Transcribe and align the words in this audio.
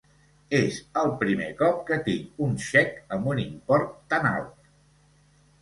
És 0.59 0.77
el 1.01 1.11
primer 1.19 1.49
cop 1.59 1.83
que 1.89 1.99
tinc 2.09 2.41
un 2.47 2.57
xec 2.71 2.97
amb 3.19 3.29
un 3.35 3.43
import 3.47 3.93
tan 4.15 4.27
alt. 4.35 4.53